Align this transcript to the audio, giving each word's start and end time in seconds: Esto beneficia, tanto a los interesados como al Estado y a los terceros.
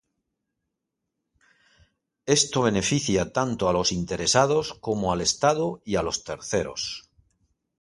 Esto 2.37 2.63
beneficia, 2.63 3.31
tanto 3.31 3.69
a 3.69 3.73
los 3.77 3.91
interesados 3.91 4.73
como 4.81 5.11
al 5.13 5.21
Estado 5.21 5.79
y 5.85 5.95
a 5.97 6.01
los 6.01 6.23
terceros. 6.23 7.07